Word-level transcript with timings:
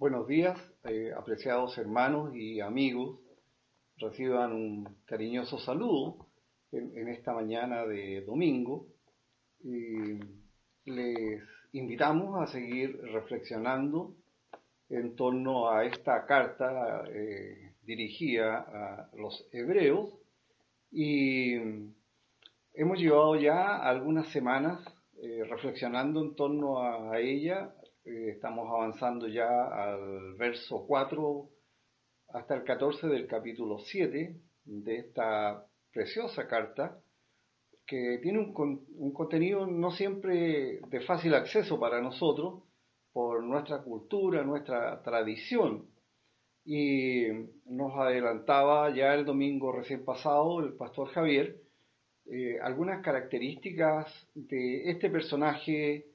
Buenos 0.00 0.26
días, 0.26 0.58
eh, 0.84 1.12
apreciados 1.14 1.76
hermanos 1.76 2.34
y 2.34 2.58
amigos. 2.62 3.20
Reciban 3.98 4.54
un 4.54 4.96
cariñoso 5.04 5.58
saludo 5.58 6.26
en, 6.72 7.06
esta 7.08 7.34
mañana 7.34 7.84
de 7.84 8.22
domingo. 8.22 8.86
les 9.62 11.42
invitamos 11.72 12.40
a 12.40 12.50
seguir 12.50 12.98
reflexionando 13.12 14.16
en 14.88 15.16
torno 15.16 15.68
a 15.70 15.84
esta 15.84 16.24
carta 16.24 17.04
eh, 17.10 17.74
dirigida 17.82 18.60
a 18.60 19.10
los 19.18 19.46
hebreos 19.52 20.14
y 20.90 21.56
hemos 22.72 22.98
llevado 22.98 23.36
ya 23.36 23.76
algunas 23.76 24.32
semanas 24.32 24.82
eh, 25.22 25.44
reflexionando 25.44 26.22
en 26.22 26.34
torno 26.36 26.78
a 26.80 27.20
ella 27.20 27.74
eh, 28.10 28.30
estamos 28.30 28.68
avanzando 28.68 29.28
ya 29.28 29.48
al 29.66 30.34
verso 30.34 30.84
4 30.86 31.48
hasta 32.28 32.54
el 32.54 32.64
14 32.64 33.06
del 33.06 33.26
capítulo 33.26 33.78
7 33.78 34.36
de 34.64 34.96
esta 34.96 35.64
preciosa 35.92 36.46
carta, 36.46 37.00
que 37.86 38.18
tiene 38.22 38.38
un, 38.38 38.86
un 38.96 39.12
contenido 39.12 39.66
no 39.66 39.90
siempre 39.90 40.80
de 40.88 41.00
fácil 41.02 41.34
acceso 41.34 41.78
para 41.78 42.00
nosotros, 42.00 42.62
por 43.12 43.42
nuestra 43.42 43.82
cultura, 43.82 44.42
nuestra 44.42 45.02
tradición. 45.02 45.86
Y 46.64 47.26
nos 47.64 47.96
adelantaba 47.96 48.94
ya 48.94 49.14
el 49.14 49.24
domingo 49.24 49.72
recién 49.72 50.04
pasado 50.04 50.60
el 50.60 50.74
pastor 50.74 51.08
Javier 51.08 51.60
eh, 52.32 52.60
algunas 52.62 53.02
características 53.02 54.06
de 54.34 54.88
este 54.88 55.10
personaje 55.10 56.06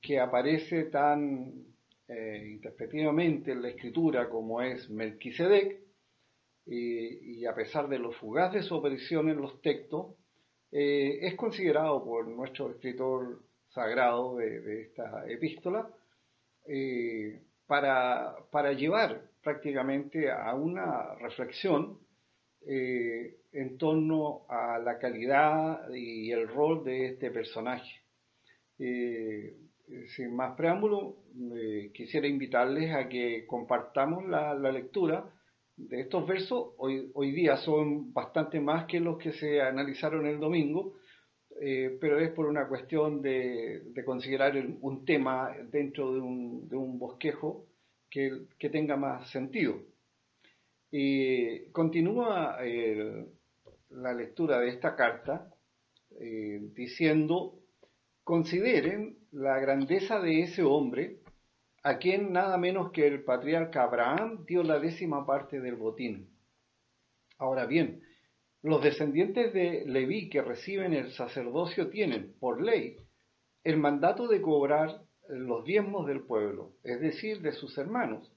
que 0.00 0.18
aparece 0.18 0.84
tan 0.84 1.70
eh, 2.08 2.60
en 2.62 3.62
la 3.62 3.68
escritura 3.68 4.28
como 4.28 4.60
es 4.62 4.88
Melquisedec, 4.90 5.78
y, 6.66 7.44
a 7.46 7.54
pesar 7.54 7.88
de 7.88 7.98
lo 7.98 8.12
fugaz 8.12 8.52
de 8.52 8.62
su 8.62 8.76
aparición 8.76 9.28
en 9.28 9.40
los 9.40 9.60
textos, 9.60 10.14
eh, 10.70 11.18
es 11.22 11.34
considerado 11.34 12.04
por 12.04 12.28
nuestro 12.28 12.70
escritor 12.70 13.42
sagrado 13.70 14.36
de, 14.36 14.82
esta 14.82 15.28
epístola 15.28 15.88
eh, 16.68 17.42
para, 17.66 18.36
para, 18.52 18.72
llevar 18.72 19.20
prácticamente 19.42 20.30
a 20.30 20.54
una 20.54 21.14
reflexión 21.16 21.98
en 22.62 23.78
torno 23.78 24.44
a 24.48 24.78
la 24.78 24.98
calidad 24.98 25.88
y 25.92 26.30
el 26.30 26.46
rol 26.46 26.84
de 26.84 27.06
este 27.06 27.30
personaje. 27.30 28.02
Eh, 29.92 30.06
sin 30.14 30.36
más 30.36 30.54
preámbulo, 30.56 31.16
eh, 31.56 31.90
quisiera 31.92 32.28
invitarles 32.28 32.94
a 32.94 33.08
que 33.08 33.44
compartamos 33.46 34.24
la, 34.28 34.54
lectura 34.70 35.28
de 35.76 36.02
estos 36.02 36.26
versos. 36.28 36.74
Hoy, 36.78 37.10
hoy, 37.14 37.32
día 37.32 37.56
son 37.56 38.12
bastante 38.12 38.60
más 38.60 38.86
que 38.86 39.00
los 39.00 39.18
que 39.18 39.32
se 39.32 39.60
analizaron 39.60 40.26
el 40.26 40.38
domingo, 40.38 40.94
eh, 41.60 41.98
pero 42.00 42.20
es 42.20 42.30
por 42.30 42.46
una 42.46 42.68
cuestión 42.68 43.20
de, 43.20 43.82
considerar 44.04 44.54
un 44.80 45.04
tema 45.04 45.56
dentro 45.72 46.12
de 46.12 46.20
un, 46.20 46.98
bosquejo 46.98 47.66
que, 48.08 48.46
que, 48.58 48.70
tenga 48.70 48.96
más 48.96 49.28
sentido. 49.30 49.74
Y 50.92 51.70
continúa 51.72 52.58
la 53.90 54.12
lectura 54.12 54.60
de 54.60 54.68
esta 54.68 54.94
carta 54.94 55.52
diciendo, 56.74 57.59
consideren 58.24 59.18
la 59.32 59.58
grandeza 59.58 60.20
de 60.20 60.42
ese 60.42 60.62
hombre, 60.62 61.18
a 61.82 61.98
quien 61.98 62.32
nada 62.32 62.58
menos 62.58 62.92
que 62.92 63.06
el 63.06 63.22
patriarca 63.22 63.84
Abraham 63.84 64.44
dio 64.46 64.62
la 64.62 64.78
décima 64.78 65.24
parte 65.26 65.60
del 65.60 65.76
botín. 65.76 66.28
Ahora 67.38 67.66
bien, 67.66 68.02
los 68.62 68.82
descendientes 68.82 69.54
de 69.54 69.84
Leví 69.86 70.28
que 70.28 70.42
reciben 70.42 70.92
el 70.92 71.12
sacerdocio 71.12 71.88
tienen, 71.88 72.34
por 72.38 72.60
ley, 72.60 72.96
el 73.64 73.78
mandato 73.78 74.28
de 74.28 74.42
cobrar 74.42 75.02
los 75.28 75.64
diezmos 75.64 76.06
del 76.06 76.20
pueblo, 76.20 76.72
es 76.82 77.00
decir, 77.00 77.40
de 77.40 77.52
sus 77.52 77.78
hermanos, 77.78 78.30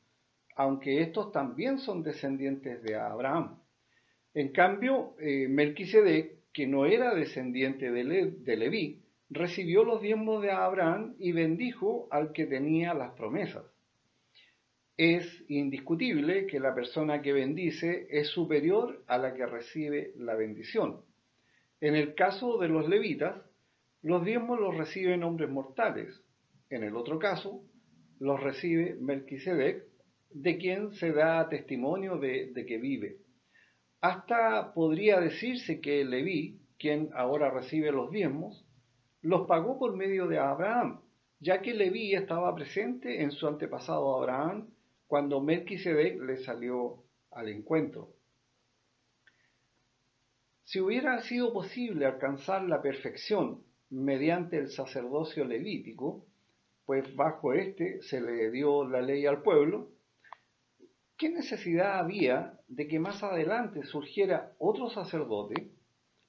aunque 0.55 1.01
estos 1.01 1.31
también 1.31 1.79
son 1.79 2.03
descendientes 2.03 2.81
de 2.83 2.95
Abraham. 2.95 3.59
En 4.33 4.51
cambio, 4.51 5.15
eh, 5.19 5.47
Melquisedec, 5.49 6.51
que 6.53 6.67
no 6.67 6.85
era 6.85 7.13
descendiente 7.15 7.91
de, 7.91 8.31
de 8.31 8.57
Leví, 8.57 9.02
recibió 9.33 9.83
los 9.83 10.01
diezmos 10.01 10.41
de 10.41 10.51
Abraham 10.51 11.15
y 11.19 11.31
bendijo 11.31 12.07
al 12.11 12.31
que 12.31 12.45
tenía 12.45 12.93
las 12.93 13.13
promesas. 13.13 13.65
Es 14.97 15.43
indiscutible 15.47 16.45
que 16.45 16.59
la 16.59 16.75
persona 16.75 17.21
que 17.21 17.33
bendice 17.33 18.07
es 18.09 18.27
superior 18.27 19.03
a 19.07 19.17
la 19.17 19.33
que 19.33 19.45
recibe 19.45 20.13
la 20.17 20.35
bendición. 20.35 21.01
En 21.81 21.95
el 21.95 22.13
caso 22.15 22.57
de 22.59 22.69
los 22.69 22.87
levitas, 22.87 23.41
los 24.03 24.23
diezmos 24.23 24.59
los 24.59 24.77
reciben 24.77 25.23
hombres 25.23 25.49
mortales. 25.49 26.23
En 26.69 26.83
el 26.83 26.95
otro 26.95 27.19
caso, 27.19 27.63
los 28.19 28.41
recibe 28.41 28.95
Melquisedec, 28.99 29.83
de 30.29 30.57
quien 30.57 30.91
se 30.93 31.11
da 31.11 31.47
testimonio 31.49 32.17
de, 32.17 32.51
que 32.67 32.77
vive. 32.77 33.17
Hasta 34.01 34.73
podría 34.73 35.19
decirse 35.19 35.79
que 35.79 36.03
Leví, 36.03 36.59
quien 36.77 37.09
ahora 37.13 37.49
recibe 37.49 37.91
los 37.91 38.11
diezmos, 38.11 38.65
los 39.23 39.47
pagó 39.47 39.79
por 39.79 39.95
medio 39.95 40.27
de 40.27 40.37
Abraham, 40.37 41.01
ya 41.39 41.61
que 41.61 41.73
Leví 41.73 42.13
estaba 42.13 42.53
presente 42.53 43.21
en 43.21 43.31
su 43.31 43.47
antepasado 43.47 44.17
Abraham 44.17 44.69
cuando 45.07 45.41
Melquisedec 45.41 46.21
le 46.21 46.37
salió 46.37 47.03
al 47.31 47.49
encuentro. 47.49 48.09
Si 50.65 50.79
hubiera 50.79 51.21
sido 51.21 51.53
posible 51.53 52.05
alcanzar 52.05 52.63
la 52.63 52.81
perfección 52.81 53.63
mediante 53.89 54.57
el 54.57 54.69
sacerdocio 54.69 55.45
levítico, 55.45 56.25
pues 56.85 57.15
bajo 57.15 57.53
este 57.53 58.01
se 58.01 58.19
le 58.19 58.51
dio 58.51 58.87
la 58.87 59.01
ley 59.01 59.25
al 59.25 59.41
pueblo, 59.41 59.91
¿qué 61.17 61.29
necesidad 61.29 61.99
había 61.99 62.59
de 62.67 62.87
que 62.87 62.99
más 62.99 63.23
adelante 63.23 63.83
surgiera 63.83 64.53
otro 64.57 64.89
sacerdote 64.89 65.72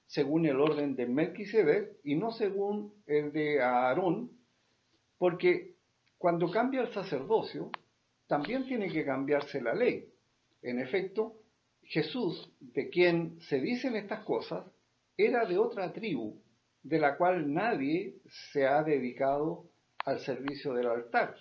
según 0.07 0.47
el 0.47 0.61
orden 0.61 0.97
de 0.97 1.07
Melquisedec 1.07 1.99
y 2.05 2.17
no 2.17 2.31
según 2.33 2.95
el 3.07 3.33
de 3.33 3.63
Aarón, 3.63 4.31
porque 5.19 5.75
cuando 6.19 6.51
cambia 6.51 6.83
el 6.83 6.93
sacerdocio, 6.93 7.71
también 8.27 8.65
tiene 8.65 8.91
que 8.91 9.05
cambiarse 9.05 9.61
la 9.61 9.75
ley. 9.75 10.09
En 10.63 10.81
efecto, 10.81 11.37
Jesús, 11.83 12.51
de 12.61 12.89
quien 12.89 13.41
se 13.41 13.61
dicen 13.61 13.97
estas 13.97 14.25
cosas, 14.25 14.65
era 15.17 15.45
de 15.45 15.59
otra 15.59 15.93
tribu, 15.93 16.43
de 16.83 16.99
la 16.99 17.17
cual 17.17 17.53
nadie 17.53 18.17
se 18.53 18.67
ha 18.67 18.83
dedicado 18.83 19.71
al 20.05 20.21
servicio 20.21 20.73
del 20.75 20.87
altar. 20.87 21.37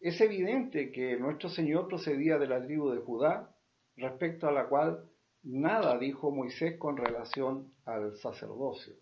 Es 0.00 0.20
evidente 0.20 0.92
que 0.92 1.16
nuestro 1.16 1.48
Señor 1.48 1.88
procedía 1.88 2.38
de 2.38 2.46
la 2.46 2.64
tribu 2.64 2.90
de 2.90 3.00
Judá, 3.00 3.54
respecto 3.96 4.48
a 4.48 4.52
la 4.52 4.68
cual 4.68 5.04
nada 5.42 5.98
dijo 5.98 6.30
Moisés 6.30 6.78
con 6.78 6.96
relación 6.96 7.72
al 7.84 8.16
sacerdocio. 8.16 8.94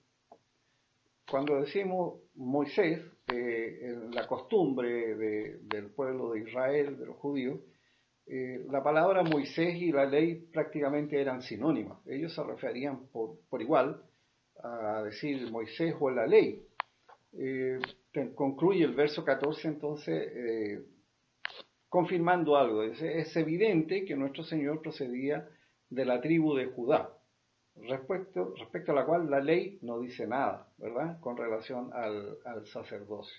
Cuando 1.30 1.60
decimos 1.60 2.20
Moisés, 2.36 3.00
eh, 3.30 3.80
en 3.82 4.10
la 4.14 4.26
costumbre 4.26 5.14
del 5.16 5.90
pueblo 5.90 6.32
de 6.32 6.40
Israel, 6.40 6.98
de 6.98 7.06
los 7.06 7.16
judíos, 7.16 7.60
eh, 8.26 8.64
la 8.70 8.82
palabra 8.82 9.22
Moisés 9.22 9.74
y 9.76 9.92
la 9.92 10.06
ley 10.06 10.36
prácticamente 10.52 11.20
eran 11.20 11.42
sinónimas. 11.42 11.98
Ellos 12.06 12.34
se 12.34 12.42
referían 12.42 13.08
por, 13.08 13.38
igual 13.60 14.02
a 14.62 15.02
decir 15.02 15.50
Moisés 15.50 15.94
o 16.00 16.10
la 16.10 16.26
ley. 16.26 16.66
Eh, 17.32 17.78
concluye 18.34 18.84
el 18.84 18.94
verso 18.94 19.22
14 19.22 19.68
entonces 19.68 20.82
confirmando 21.88 22.56
algo. 22.56 22.82
es 22.82 23.36
evidente 23.36 24.04
que 24.04 24.16
nuestro 24.16 24.42
Señor 24.42 24.80
procedía 24.80 25.46
de 25.90 26.04
la 26.04 26.20
tribu 26.20 26.54
de 26.54 26.66
Judá, 26.66 27.10
respecto, 27.76 28.54
respecto 28.56 28.92
a 28.92 28.94
la 28.94 29.04
cual 29.06 29.30
la 29.30 29.40
ley 29.40 29.78
no 29.82 30.00
dice 30.00 30.26
nada, 30.26 30.68
¿verdad?, 30.78 31.20
con 31.20 31.36
relación 31.36 31.90
al, 31.92 32.66
sacerdocio. 32.66 33.36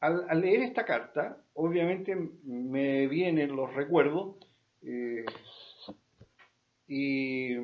Al, 0.00 0.40
leer 0.40 0.62
esta 0.62 0.84
carta, 0.84 1.42
obviamente 1.54 2.14
me 2.44 3.06
vienen 3.08 3.56
los 3.56 3.74
recuerdos 3.74 4.36
eh, 4.82 5.24
y, 6.86 7.56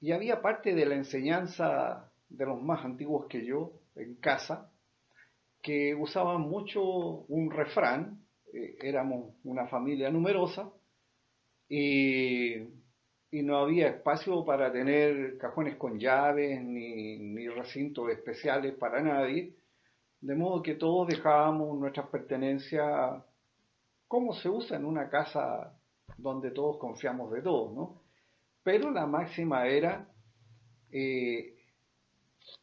y 0.00 0.12
había 0.12 0.42
parte 0.42 0.74
de 0.74 0.84
la 0.84 0.96
enseñanza 0.96 2.12
de 2.28 2.46
los 2.46 2.60
más 2.60 2.84
antiguos 2.84 3.26
que 3.28 3.44
yo 3.44 3.72
en 3.94 4.16
casa 4.16 4.70
que 5.62 5.94
usaban 5.94 6.40
mucho 6.40 6.82
un 6.82 7.50
refrán, 7.50 8.20
eh, 8.52 8.76
éramos 8.82 9.36
una 9.44 9.68
familia 9.68 10.10
numerosa, 10.10 10.72
y, 11.74 12.68
no 13.44 13.56
había 13.56 13.88
espacio 13.88 14.44
para 14.44 14.70
tener 14.70 15.38
cajones 15.38 15.76
con 15.76 15.98
llaves 15.98 16.62
ni, 16.62 17.48
recintos 17.48 18.10
especiales 18.10 18.74
para 18.74 19.00
nadie, 19.00 19.56
de 20.20 20.34
modo 20.34 20.62
que 20.62 20.74
todos 20.74 21.08
dejábamos 21.08 21.78
nuestras 21.78 22.08
pertenencias 22.08 23.24
como 24.06 24.34
se 24.34 24.50
usa 24.50 24.76
en 24.76 24.84
una 24.84 25.08
casa 25.08 25.74
donde 26.18 26.50
todos 26.50 26.76
confiamos 26.76 27.32
de 27.32 27.40
todos, 27.40 27.74
¿no? 27.74 28.02
Pero 28.62 28.90
la 28.90 29.06
máxima 29.06 29.66
era 29.66 30.06
eh, 30.90 31.56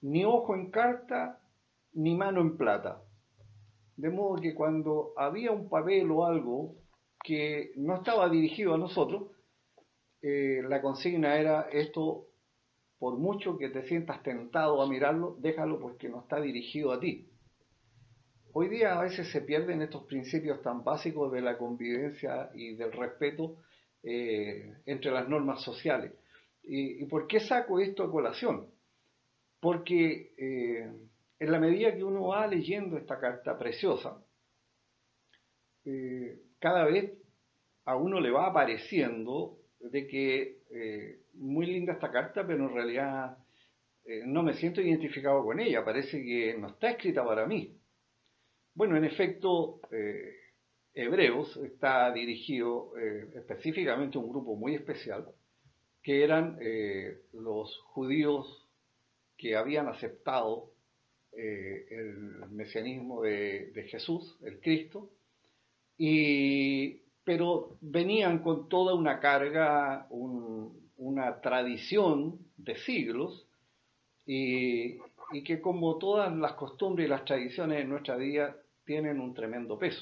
ni 0.01 0.23
ojo 0.23 0.53
en 0.53 0.69
carta, 0.69 1.39
ni 1.93 2.15
mano 2.15 2.41
en 2.41 2.57
plata. 2.57 3.01
De 3.97 4.11
modo 4.11 4.39
que 4.39 4.53
cuando 4.53 5.13
había 5.17 5.51
un 5.51 5.67
papel 5.67 6.11
o 6.11 6.25
algo 6.25 6.75
que 7.23 7.71
no 7.75 7.95
estaba 7.95 8.29
dirigido 8.29 8.73
a 8.73 8.77
nosotros, 8.77 9.31
eh, 10.21 10.61
la 10.67 10.81
consigna 10.81 11.37
era 11.37 11.69
esto, 11.71 12.27
por 12.97 13.17
mucho 13.17 13.57
que 13.57 13.69
te 13.69 13.87
sientas 13.87 14.21
tentado 14.23 14.81
a 14.81 14.87
mirarlo, 14.87 15.37
déjalo 15.39 15.79
porque 15.79 16.09
no 16.09 16.21
está 16.21 16.41
dirigido 16.41 16.91
a 16.91 16.99
ti. 16.99 17.29
Hoy 18.51 18.67
día 18.67 18.99
a 18.99 19.03
veces 19.03 19.31
se 19.31 19.41
pierden 19.41 19.81
estos 19.81 20.05
principios 20.05 20.61
tan 20.61 20.83
básicos 20.83 21.31
de 21.31 21.41
la 21.41 21.57
convivencia 21.57 22.49
y 22.55 22.75
del 22.75 22.91
respeto 22.91 23.57
eh, 24.03 24.73
entre 24.85 25.11
las 25.11 25.29
normas 25.29 25.61
sociales. 25.61 26.13
¿Y, 26.63 27.05
por 27.05 27.27
qué 27.27 27.39
saco 27.39 27.79
esto 27.79 28.03
a 28.03 28.11
colación? 28.11 28.67
Porque 29.59 30.33
eh, 30.37 30.91
en 31.39 31.51
la 31.51 31.59
medida 31.59 31.95
que 31.95 32.03
uno 32.03 32.27
va 32.27 32.47
leyendo 32.47 32.97
esta 32.97 33.19
carta 33.19 33.57
preciosa, 33.57 34.21
cada 36.59 36.85
vez 36.85 37.13
a 37.85 37.95
uno 37.95 38.19
le 38.19 38.31
va 38.31 38.47
apareciendo 38.47 39.57
de 39.79 40.07
que 40.07 40.59
muy 41.33 41.65
linda 41.65 41.93
esta 41.93 42.11
carta, 42.11 42.45
pero 42.45 42.67
en 42.67 42.73
realidad 42.75 43.37
no 44.25 44.43
me 44.43 44.53
siento 44.53 44.81
identificado 44.81 45.43
con 45.43 45.59
ella, 45.59 45.83
parece 45.83 46.23
que 46.23 46.55
no 46.57 46.67
está 46.67 46.91
escrita 46.91 47.25
para 47.25 47.45
mí. 47.45 47.79
Bueno, 48.79 48.95
en 48.95 49.03
efecto, 49.03 49.81
eh, 49.91 50.35
Hebreos 50.93 51.57
está 51.57 52.13
dirigido 52.13 52.97
eh, 52.97 53.29
específicamente 53.35 54.17
a 54.17 54.21
un 54.21 54.29
grupo 54.29 54.55
muy 54.55 54.73
especial, 54.73 55.27
que 56.01 56.23
eran 56.23 56.57
eh, 56.61 57.23
los 57.33 57.77
judíos 57.87 58.69
que 59.37 59.57
habían 59.57 59.89
aceptado 59.89 60.71
el 61.31 62.49
mesianismo 62.51 63.21
de, 63.21 63.85
Jesús, 63.89 64.37
el 64.43 64.59
Cristo, 64.61 65.11
y, 65.99 67.01
pero 67.25 67.77
venían 67.81 68.39
con 68.39 68.69
toda 68.69 68.95
una 68.95 69.19
carga, 69.19 70.07
una 70.09 71.41
tradición 71.41 72.39
de 72.57 72.75
siglos, 72.77 73.45
y, 74.25 74.97
y 75.31 75.43
que 75.43 75.59
como 75.59 75.97
todas 75.97 76.33
las 76.35 76.53
costumbres 76.53 77.05
y 77.05 77.09
las 77.09 77.25
tradiciones 77.25 77.81
en 77.81 77.89
nuestra 77.89 78.15
vida 78.15 78.55
tienen 78.85 79.19
un 79.19 79.33
tremendo 79.33 79.77
peso. 79.77 80.01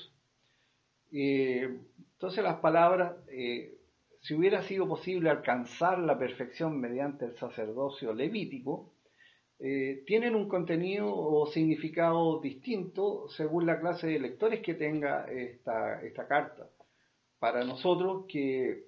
entonces 1.12 2.44
las 2.44 2.60
palabras, 2.60 3.16
eh, 3.30 3.78
si 4.22 4.36
hubiera 4.36 4.62
sido 4.62 4.88
posible 4.88 5.30
alcanzar 5.32 5.98
la 6.00 6.18
perfección 6.18 6.80
mediante 6.80 7.26
el 7.26 7.36
sacerdocio 7.38 8.14
levítico, 8.14 8.94
eh, 9.60 10.04
tienen 10.06 10.36
un 10.36 10.48
contenido 10.48 11.14
o 11.14 11.48
significado 11.48 12.40
distinto 12.40 13.28
según 13.30 13.66
la 13.66 13.80
clase 13.80 14.08
de 14.08 14.20
lectores 14.20 14.62
que 14.62 14.76
tenga 14.76 15.26
esta, 15.32 16.02
esta 16.04 16.28
carta. 16.28 16.70
Para 17.40 17.64
nosotros, 17.64 18.26
que 18.28 18.86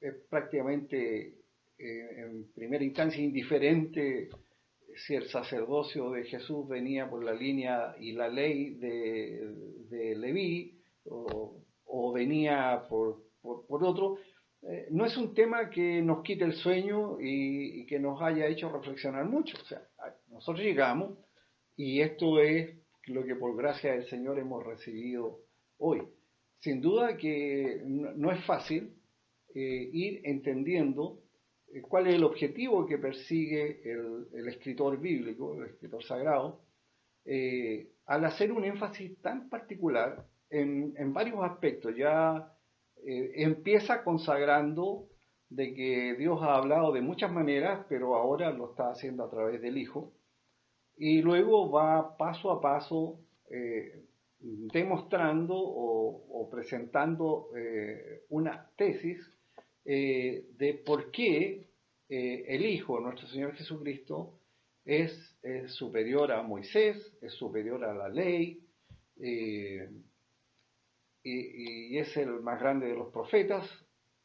es 0.00 0.14
prácticamente 0.28 1.42
eh, 1.78 2.20
en 2.22 2.52
primera 2.52 2.84
instancia 2.84 3.22
indiferente 3.22 4.28
si 4.94 5.14
el 5.14 5.28
sacerdocio 5.28 6.10
de 6.10 6.24
Jesús 6.24 6.68
venía 6.68 7.08
por 7.08 7.24
la 7.24 7.32
línea 7.32 7.94
y 7.98 8.12
la 8.12 8.28
ley 8.28 8.74
de, 8.74 9.54
de 9.88 10.16
Leví 10.16 10.78
o, 11.06 12.12
venía 12.14 12.86
por, 12.88 13.22
por, 13.40 13.84
otro, 13.84 14.18
eh, 14.62 14.86
no 14.90 15.04
es 15.04 15.16
un 15.16 15.34
tema 15.34 15.70
que 15.70 16.00
nos 16.02 16.22
quite 16.22 16.44
el 16.44 16.54
sueño 16.54 17.18
y, 17.20 17.84
que 17.86 17.98
nos 17.98 18.22
haya 18.22 18.46
hecho 18.46 18.70
reflexionar 18.70 19.24
mucho. 19.24 19.56
O 19.60 19.64
sea, 19.64 19.82
nosotros 20.28 20.64
llegamos 20.64 21.18
y 21.76 22.00
esto 22.00 22.40
es 22.40 22.76
lo 23.06 23.24
que 23.24 23.34
por 23.34 23.56
gracia 23.56 23.92
del 23.92 24.06
Señor 24.06 24.38
hemos 24.38 24.64
recibido 24.64 25.40
hoy. 25.78 26.02
Sin 26.60 26.80
duda 26.80 27.16
que 27.16 27.82
no, 27.84 28.30
es 28.30 28.44
fácil 28.44 28.94
eh, 29.54 29.90
ir 29.92 30.20
entendiendo 30.24 31.18
eh, 31.72 31.82
cuál 31.82 32.06
es 32.06 32.14
el 32.14 32.22
objetivo 32.22 32.86
que 32.86 32.98
persigue 32.98 33.82
el, 33.82 34.48
escritor 34.48 35.00
bíblico, 35.00 35.54
el 35.54 35.70
escritor 35.70 36.04
sagrado, 36.04 36.60
al 38.06 38.24
hacer 38.24 38.52
un 38.52 38.64
énfasis 38.64 39.20
tan 39.20 39.48
particular 39.48 40.24
en, 40.50 41.12
varios 41.12 41.42
aspectos. 41.42 41.96
Ya 41.96 42.51
eh, 43.06 43.32
empieza 43.36 44.04
consagrando 44.04 45.08
de 45.48 45.74
que 45.74 46.14
Dios 46.16 46.40
ha 46.42 46.56
hablado 46.56 46.92
de 46.92 47.02
muchas 47.02 47.30
maneras, 47.30 47.84
pero 47.88 48.16
ahora 48.16 48.50
lo 48.50 48.70
está 48.70 48.90
haciendo 48.90 49.24
a 49.24 49.30
través 49.30 49.60
del 49.60 49.76
Hijo. 49.76 50.12
Y 50.96 51.20
luego 51.20 51.70
va 51.70 52.16
paso 52.16 52.50
a 52.50 52.60
paso 52.60 53.18
demostrando 54.38 55.54
o 55.54 56.48
presentando 56.50 57.50
una 58.30 58.70
tesis 58.76 59.18
eh, 59.84 60.46
de 60.58 60.74
por 60.74 61.10
qué 61.10 61.68
eh, 62.08 62.44
el 62.46 62.64
Hijo, 62.64 63.00
nuestro 63.00 63.26
Señor 63.28 63.54
Jesucristo, 63.54 64.38
es, 64.84 65.12
superior 65.68 66.30
a 66.30 66.42
Moisés, 66.42 66.96
es 67.20 67.32
superior 67.34 67.84
a 67.84 67.94
la 67.94 68.08
ley, 68.08 68.64
eh, 69.20 69.88
y, 71.22 71.98
es 71.98 72.16
el 72.16 72.40
más 72.40 72.60
grande 72.60 72.86
de 72.86 72.96
los 72.96 73.12
profetas, 73.12 73.68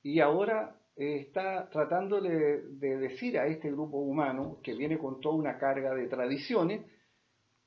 y 0.02 0.20
ahora 0.20 0.80
está 0.96 1.70
tratando 1.70 2.22
de, 2.22 2.62
decir 2.80 3.38
a 3.38 3.48
este 3.48 3.72
grupo 3.72 3.98
humano, 3.98 4.60
que 4.64 4.74
viene 4.74 4.98
con 4.98 5.22
toda 5.22 5.36
una 5.36 5.58
carga 5.58 5.94
de 5.94 6.08
tradiciones, 6.08 6.86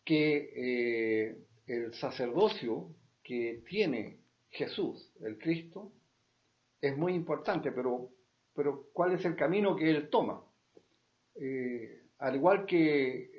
que 0.04 1.36
el 1.66 1.94
sacerdocio 1.94 2.88
que 3.22 3.62
tiene 3.68 4.18
Jesús, 4.50 5.12
el 5.20 5.38
Cristo, 5.38 5.92
es 6.80 6.96
muy 6.96 7.14
importante, 7.14 7.72
pero, 7.72 8.08
pero 8.54 8.86
¿cuál 8.92 9.12
es 9.12 9.24
el 9.24 9.36
camino 9.36 9.76
que 9.76 9.90
él 9.90 10.08
toma? 10.08 10.42
Eh, 11.36 12.02
al 12.18 12.36
igual 12.36 12.66
que 12.66 13.30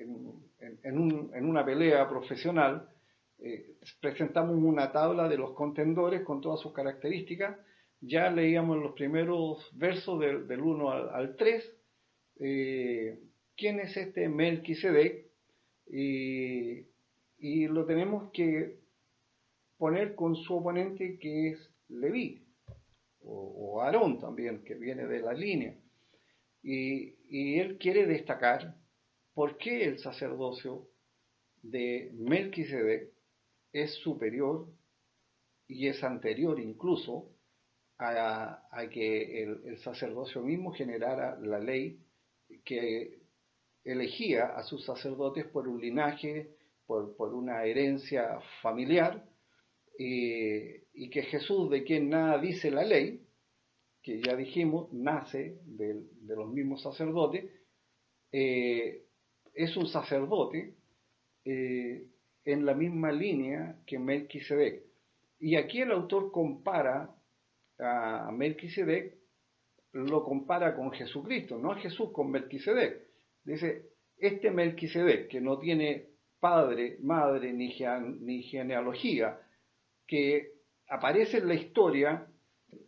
en, 0.83 1.45
una 1.45 1.65
pelea 1.65 2.07
profesional, 2.07 2.87
eh, 3.41 3.77
presentamos 3.99 4.55
una 4.55 4.91
tabla 4.91 5.27
de 5.27 5.37
los 5.37 5.53
contendores 5.53 6.21
con 6.23 6.41
todas 6.41 6.59
sus 6.59 6.73
características. 6.73 7.57
Ya 7.99 8.29
leíamos 8.29 8.77
los 8.77 8.93
primeros 8.93 9.69
versos 9.73 10.19
del, 10.19 10.61
1 10.61 10.91
al, 10.91 11.35
3. 11.35 11.77
Eh, 12.39 13.19
¿Quién 13.57 13.79
es 13.79 13.95
este 13.97 14.29
Melquisedec? 14.29 15.25
Y, 15.87 16.85
y 17.37 17.67
lo 17.67 17.85
tenemos 17.85 18.31
que 18.31 18.79
poner 19.77 20.15
con 20.15 20.35
su 20.35 20.55
oponente 20.55 21.17
que 21.19 21.49
es 21.49 21.71
Leví 21.89 22.45
o, 23.23 23.81
Aarón 23.81 24.19
también, 24.19 24.63
que 24.63 24.75
viene 24.75 25.05
de 25.07 25.19
la 25.19 25.33
línea. 25.33 25.75
Y, 26.63 27.59
él 27.59 27.77
quiere 27.77 28.05
destacar 28.05 28.75
por 29.33 29.57
qué 29.57 29.85
el 29.85 29.99
sacerdocio 29.99 30.87
de 31.63 32.11
Melquisedec 32.13 33.09
es 33.71 33.93
superior 33.95 34.67
y 35.67 35.87
es 35.87 36.03
anterior 36.03 36.59
incluso 36.59 37.29
a, 37.97 38.67
que 38.91 39.43
el, 39.43 39.77
sacerdocio 39.79 40.41
mismo 40.41 40.71
generara 40.73 41.39
la 41.39 41.59
ley 41.59 41.99
que 42.65 43.21
elegía 43.83 44.47
a 44.47 44.63
sus 44.63 44.83
sacerdotes 44.85 45.45
por 45.45 45.67
un 45.67 45.79
linaje, 45.79 46.55
por, 46.85 47.15
por 47.15 47.33
una 47.33 47.63
herencia 47.63 48.39
familiar, 48.61 49.23
y 49.97 51.09
que 51.09 51.23
Jesús, 51.23 51.69
de 51.69 51.83
quien 51.83 52.09
nada 52.09 52.39
dice 52.39 52.71
la 52.71 52.83
ley, 52.83 53.23
que 54.01 54.21
ya 54.21 54.35
dijimos, 54.35 54.91
nace 54.91 55.59
de, 55.65 56.03
los 56.27 56.51
mismos 56.51 56.81
sacerdotes, 56.81 57.45
eh, 58.31 59.05
es 59.53 59.77
un 59.77 59.87
sacerdote 59.87 60.75
eh, 61.45 62.07
en 62.45 62.65
la 62.65 62.73
misma 62.73 63.11
línea 63.11 63.77
que 63.85 63.99
Melquisedec. 63.99 64.83
Y 65.39 65.55
aquí 65.55 65.81
el 65.81 65.91
autor 65.91 66.31
compara 66.31 67.09
a 67.79 68.31
Melquisedec, 68.31 69.15
lo 69.93 70.23
compara 70.23 70.75
con 70.75 70.91
Jesucristo, 70.91 71.57
no 71.57 71.71
a 71.71 71.77
Jesús 71.77 72.11
con 72.11 72.31
Melquisedec. 72.31 73.01
Dice, 73.43 73.89
este 74.17 74.51
Melquisedec, 74.51 75.27
que 75.27 75.41
no 75.41 75.57
tiene 75.59 76.07
padre, 76.39 76.97
madre 77.01 77.53
ni, 77.53 77.75
ni 78.19 78.43
genealogía, 78.43 79.39
que 80.07 80.53
aparece 80.87 81.37
en 81.37 81.47
la 81.47 81.53
historia 81.53 82.27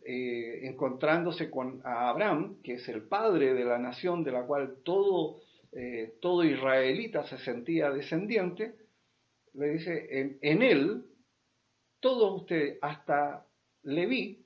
eh, 0.04 0.66
encontrándose 0.66 1.50
con 1.50 1.80
Abraham, 1.84 2.60
que 2.62 2.74
es 2.74 2.88
el 2.88 3.02
padre 3.02 3.54
de 3.54 3.64
la 3.64 3.78
nación 3.78 4.24
de 4.24 4.32
la 4.32 4.44
cual 4.44 4.76
todo, 4.82 5.40
eh, 5.72 6.14
todo 6.20 6.44
israelita 6.44 7.24
se 7.24 7.38
sentía 7.38 7.90
descendiente, 7.90 8.74
le 9.54 9.70
dice, 9.70 10.38
en, 10.40 10.62
él 10.62 11.04
todos 12.00 12.42
ustedes, 12.42 12.78
hasta 12.82 13.46
Leví, 13.82 14.44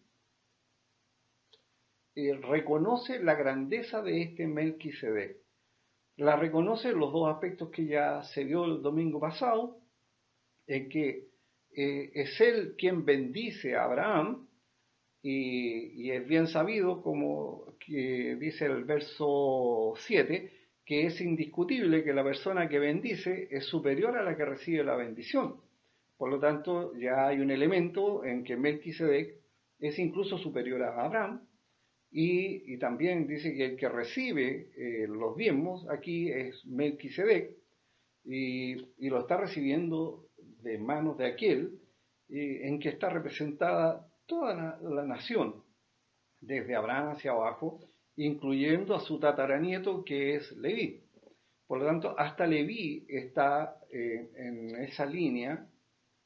eh, 2.15 2.35
reconoce 2.35 3.23
la 3.23 3.35
grandeza 3.35 4.03
de 4.03 4.23
este 4.23 4.47
Melquisedec. 4.47 5.37
La 6.17 6.37
reconoce 6.37 6.91
en 6.91 6.99
los 6.99 7.13
dos 7.13 7.33
aspectos 7.33 7.71
que 7.71 7.87
ya 7.87 8.23
se 8.25 8.45
vio 8.45 8.65
el 8.65 8.83
domingo 8.83 9.21
pasado, 9.21 9.81
en 10.67 10.89
que 10.89 11.29
eh, 11.77 12.11
es 12.15 12.41
él 12.41 12.75
quien 12.77 13.05
bendice 13.05 13.77
a 13.77 13.85
Abraham, 13.85 14.49
y, 15.23 16.11
es 16.11 16.27
bien 16.27 16.47
sabido, 16.47 17.03
como 17.03 17.77
que 17.79 18.37
dice 18.37 18.67
el 18.67 18.85
verso 18.85 19.95
7, 19.99 20.58
que 20.89 21.05
es 21.05 21.21
indiscutible 21.21 22.03
que 22.03 22.15
la 22.15 22.25
persona 22.25 22.67
que 22.67 22.79
bendice 22.79 23.47
es 23.51 23.67
superior 23.67 24.17
a 24.17 24.23
la 24.23 24.35
que 24.35 24.47
recibe 24.47 24.83
la 24.83 24.97
bendición. 24.97 25.57
Por 26.17 26.31
lo 26.31 26.41
tanto, 26.41 26.95
ya 26.97 27.27
hay 27.29 27.41
un 27.41 27.51
elemento 27.51 28.25
en 28.25 28.43
que 28.43 28.57
Melquisedec 28.57 29.35
es 29.81 29.99
incluso 29.99 30.39
superior 30.39 30.83
a 30.83 31.05
Abraham, 31.05 31.47
y, 32.11 32.79
también 32.79 33.27
dice 33.27 33.53
que 33.53 33.67
el 33.67 33.77
que 33.77 33.87
recibe 33.87 34.71
eh, 34.79 35.07
los 35.07 35.37
diezmos 35.37 35.87
aquí 35.91 36.33
es 36.33 36.65
Melquisedec, 36.65 37.51
y, 38.25 38.77
lo 39.11 39.21
está 39.21 39.37
recibiendo 39.37 40.31
de 40.63 40.79
manos 40.79 41.19
de 41.19 41.27
aquel 41.27 41.81
eh, 42.31 42.67
en 42.67 42.81
que 42.81 42.89
está 42.89 43.11
representada 43.11 44.09
toda 44.25 44.79
la, 44.81 45.05
nación, 45.05 45.63
desde 46.41 46.75
Abraham 46.75 47.11
hacia 47.11 47.33
abajo, 47.33 47.79
incluyendo 48.19 48.97
a 48.97 49.01
su 49.01 49.21
tataranieto 49.21 50.05
que 50.05 50.35
es 50.35 50.53
Leví. 50.57 51.01
Por 51.69 51.79
lo 51.79 51.87
tanto, 51.87 52.19
hasta 52.19 52.47
Leví 52.47 53.07
está 53.09 53.79
eh, 53.93 54.29
en 54.37 54.75
esa 54.83 55.07
línea 55.07 55.69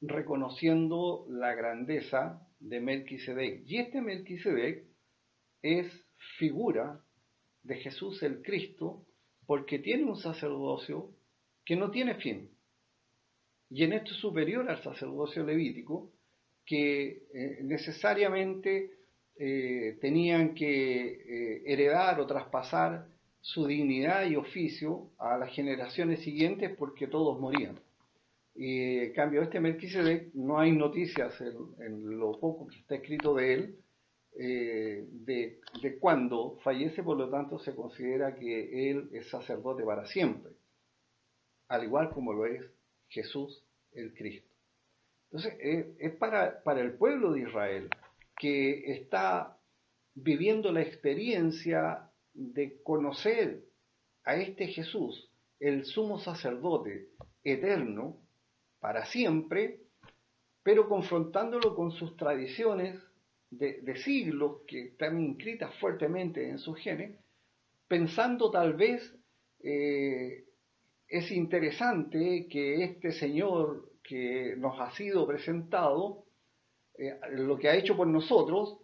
reconociendo 0.00 1.26
la 1.28 1.54
grandeza 1.54 2.48
de 2.60 2.80
Melquisedec. 2.80 3.62
Y 3.66 3.78
este 3.78 4.00
Melquisedec 4.00 4.84
es 5.60 5.86
figura 6.38 7.00
de 7.62 7.76
Jesús 7.76 8.22
el 8.22 8.40
Cristo 8.42 9.04
porque 9.46 9.78
tiene 9.78 10.04
un 10.04 10.16
sacerdocio 10.16 11.10
que 11.64 11.76
no 11.76 11.90
tiene 11.90 12.14
fin. 12.14 12.50
Y 13.68 13.84
en 13.84 13.92
esto 13.92 14.12
es 14.12 14.16
superior 14.16 14.68
al 14.70 14.82
sacerdocio 14.82 15.44
levítico, 15.44 16.10
que 16.64 17.24
eh, 17.34 17.58
necesariamente 17.62 19.01
eh, 19.36 19.98
tenían 20.00 20.54
que 20.54 21.04
eh, 21.04 21.62
heredar 21.66 22.20
o 22.20 22.26
traspasar 22.26 23.06
su 23.40 23.66
dignidad 23.66 24.26
y 24.26 24.36
oficio 24.36 25.10
a 25.18 25.38
las 25.38 25.52
generaciones 25.54 26.20
siguientes 26.20 26.70
porque 26.76 27.08
todos 27.08 27.40
morían. 27.40 27.78
Y 28.54 28.98
en 28.98 29.12
cambio, 29.14 29.42
este 29.42 29.58
Melquisedec 29.58 30.34
no 30.34 30.58
hay 30.58 30.72
noticias 30.72 31.40
en, 31.40 32.18
lo 32.18 32.38
poco 32.38 32.68
que 32.68 32.76
está 32.76 32.96
escrito 32.96 33.34
de 33.34 33.54
él, 33.54 33.78
de, 34.34 35.60
de 35.82 35.98
cuándo 35.98 36.58
fallece, 36.62 37.02
por 37.02 37.16
lo 37.16 37.28
tanto 37.28 37.58
se 37.58 37.74
considera 37.74 38.34
que 38.34 38.90
él 38.90 39.08
es 39.12 39.28
sacerdote 39.28 39.82
para 39.82 40.06
siempre, 40.06 40.52
al 41.68 41.84
igual 41.84 42.10
como 42.10 42.32
lo 42.32 42.46
es 42.46 42.62
Jesús 43.08 43.64
el 43.92 44.14
Cristo. 44.14 44.48
Entonces, 45.30 45.54
es 45.98 46.12
para 46.12 46.80
el 46.80 46.92
pueblo 46.92 47.32
de 47.32 47.40
Israel 47.40 47.88
que 48.42 48.90
está 48.90 49.56
viviendo 50.14 50.72
la 50.72 50.82
experiencia 50.82 52.10
de 52.34 52.82
conocer 52.82 53.62
a 54.24 54.34
este 54.34 54.66
Jesús, 54.66 55.30
el 55.60 55.84
sumo 55.84 56.18
sacerdote 56.18 57.10
eterno, 57.44 58.20
para 58.80 59.04
siempre, 59.04 59.82
pero 60.64 60.88
confrontándolo 60.88 61.76
con 61.76 61.92
sus 61.92 62.16
tradiciones 62.16 63.00
de, 63.48 63.94
siglos 63.98 64.62
que 64.66 64.86
están 64.86 65.20
inscritas 65.20 65.72
fuertemente 65.78 66.48
en 66.48 66.58
sus 66.58 66.76
genes, 66.80 67.16
pensando 67.86 68.50
tal 68.50 68.74
vez 68.74 69.14
eh, 69.62 70.46
es 71.06 71.30
interesante 71.30 72.48
que 72.50 72.82
este 72.82 73.12
Señor 73.12 73.92
que 74.02 74.56
nos 74.56 74.80
ha 74.80 74.90
sido 74.96 75.28
presentado, 75.28 76.24
eh, 76.98 77.18
lo 77.30 77.58
que 77.58 77.68
ha 77.68 77.76
hecho 77.76 77.96
por 77.96 78.06
nosotros, 78.06 78.78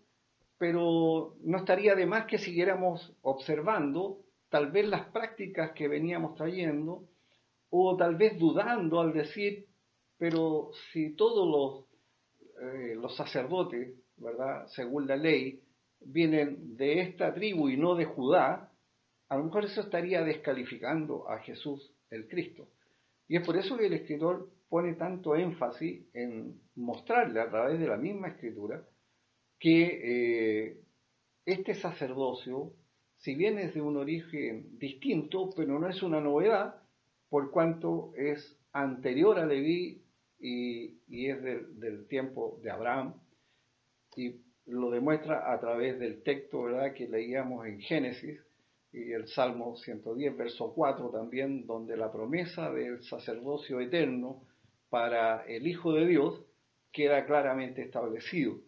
pero 0.58 1.36
no 1.42 1.58
estaría 1.58 1.94
de 1.94 2.06
más 2.06 2.26
que 2.26 2.38
siguiéramos 2.38 3.16
observando 3.22 4.18
tal 4.48 4.70
vez 4.70 4.88
las 4.88 5.06
prácticas 5.10 5.72
que 5.72 5.88
veníamos 5.88 6.34
trayendo, 6.34 7.04
o 7.70 7.96
tal 7.96 8.16
vez 8.16 8.38
dudando 8.38 9.00
al 9.00 9.12
decir, 9.12 9.66
pero 10.16 10.70
si 10.92 11.14
todos 11.14 11.46
los, 11.46 11.84
eh, 12.62 12.94
los 12.94 13.14
sacerdotes, 13.14 13.94
¿verdad?, 14.16 14.66
según 14.68 15.06
la 15.06 15.16
ley, 15.16 15.62
vienen 16.00 16.76
de 16.76 17.02
esta 17.02 17.34
tribu 17.34 17.68
y 17.68 17.76
no 17.76 17.94
de 17.94 18.06
Judá, 18.06 18.72
a 19.28 19.36
lo 19.36 19.44
mejor 19.44 19.66
eso 19.66 19.82
estaría 19.82 20.22
descalificando 20.22 21.28
a 21.28 21.38
Jesús 21.40 21.92
el 22.10 22.26
Cristo. 22.26 22.68
Y 23.28 23.36
es 23.36 23.44
por 23.44 23.56
eso 23.56 23.76
que 23.76 23.86
el 23.86 23.92
escritor 23.92 24.48
pone 24.68 24.94
tanto 24.94 25.34
énfasis 25.34 26.06
en 26.12 26.60
mostrarle 26.76 27.40
a 27.40 27.48
través 27.48 27.80
de 27.80 27.86
la 27.86 27.96
misma 27.96 28.28
escritura 28.28 28.82
que 29.58 30.66
eh, 30.68 30.80
este 31.44 31.74
sacerdocio, 31.74 32.72
si 33.16 33.34
bien 33.34 33.58
es 33.58 33.74
de 33.74 33.80
un 33.80 33.96
origen 33.96 34.78
distinto, 34.78 35.50
pero 35.56 35.78
no 35.78 35.88
es 35.88 36.02
una 36.02 36.20
novedad, 36.20 36.82
por 37.28 37.50
cuanto 37.50 38.12
es 38.16 38.58
anterior 38.72 39.38
a 39.38 39.46
Leví 39.46 40.02
y, 40.38 41.26
es 41.26 41.42
del, 41.42 42.06
tiempo 42.06 42.60
de 42.62 42.70
Abraham, 42.70 43.14
y 44.16 44.36
lo 44.66 44.90
demuestra 44.90 45.52
a 45.52 45.58
través 45.58 45.98
del 45.98 46.22
texto 46.22 46.62
¿verdad? 46.62 46.92
que 46.92 47.08
leíamos 47.08 47.66
en 47.66 47.80
Génesis 47.80 48.40
y 48.92 49.12
el 49.12 49.26
Salmo 49.28 49.76
110, 49.76 50.36
verso 50.36 50.72
4 50.74 51.10
también, 51.10 51.66
donde 51.66 51.96
la 51.96 52.12
promesa 52.12 52.70
del 52.72 53.02
sacerdocio 53.02 53.80
eterno 53.80 54.42
para 54.90 55.44
el 55.46 55.66
Hijo 55.66 55.92
de 55.92 56.06
Dios 56.06 56.44
queda 56.92 57.26
claramente 57.26 57.82
establecido. 57.82 58.60